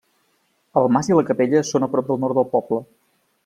El 0.81 0.89
mas 0.95 1.11
i 1.11 1.19
la 1.19 1.25
capella 1.29 1.63
són 1.73 1.87
a 1.89 1.93
prop 1.95 2.11
al 2.15 2.21
nord 2.25 2.41
del 2.41 2.51
poble. 2.55 2.85